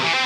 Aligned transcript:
now. 0.00 0.21